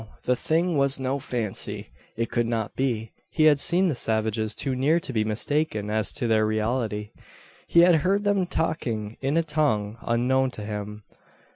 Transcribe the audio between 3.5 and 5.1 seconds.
seen the savages too near